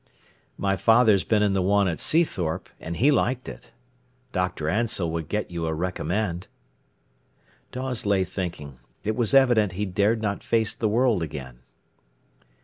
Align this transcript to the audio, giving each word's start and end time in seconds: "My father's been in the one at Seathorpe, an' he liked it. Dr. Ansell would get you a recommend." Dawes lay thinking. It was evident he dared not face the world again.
"My 0.57 0.77
father's 0.77 1.23
been 1.23 1.43
in 1.43 1.53
the 1.53 1.61
one 1.61 1.87
at 1.87 1.99
Seathorpe, 1.99 2.69
an' 2.79 2.95
he 2.95 3.11
liked 3.11 3.47
it. 3.47 3.69
Dr. 4.31 4.67
Ansell 4.67 5.11
would 5.11 5.29
get 5.29 5.51
you 5.51 5.67
a 5.67 5.75
recommend." 5.75 6.47
Dawes 7.71 8.03
lay 8.07 8.23
thinking. 8.23 8.79
It 9.03 9.15
was 9.15 9.35
evident 9.35 9.73
he 9.73 9.85
dared 9.85 10.19
not 10.19 10.41
face 10.41 10.73
the 10.73 10.89
world 10.89 11.21
again. 11.21 11.59